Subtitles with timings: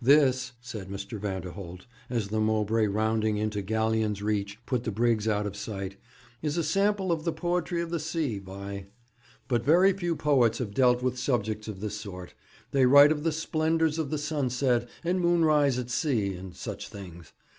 [0.00, 1.18] 'This,' said Mr.
[1.20, 5.96] Vanderholt, as the Mowbray, rounding into Galleon's Reach, put the brigs out of sight,
[6.40, 8.86] 'is a sample of the poetry of the sea, Vi.
[9.46, 12.32] But very few poets have dealt with subjects of this sort.
[12.70, 16.88] They write of the splendours of the sunset and moon rise at sea, and such
[16.88, 17.34] things.